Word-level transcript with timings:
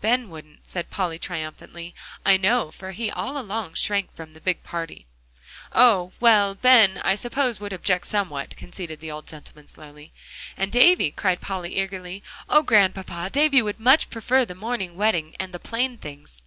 "Ben 0.00 0.30
wouldn't," 0.30 0.64
said 0.64 0.90
Polly 0.90 1.18
triumphantly, 1.18 1.92
"I 2.24 2.36
know, 2.36 2.70
for 2.70 2.92
he 2.92 3.10
all 3.10 3.36
along 3.36 3.74
shrank 3.74 4.14
from 4.14 4.32
the 4.32 4.40
big 4.40 4.62
party." 4.62 5.06
"Oh! 5.72 6.12
well, 6.20 6.54
Ben, 6.54 6.98
I 7.02 7.16
suppose, 7.16 7.58
would 7.58 7.72
object 7.72 8.06
somewhat," 8.06 8.56
conceded 8.56 9.00
the 9.00 9.10
old 9.10 9.26
gentleman 9.26 9.66
slowly. 9.66 10.12
"And 10.56 10.70
Davie," 10.70 11.10
cried 11.10 11.40
Polly 11.40 11.76
eagerly; 11.80 12.22
"Oh, 12.48 12.62
Grandpapa! 12.62 13.28
David 13.32 13.62
would 13.62 13.80
much 13.80 14.08
prefer 14.08 14.44
the 14.44 14.54
morning 14.54 14.94
wedding 14.96 15.34
and 15.40 15.52
the 15.52 15.58
plain 15.58 15.98
things." 15.98 16.42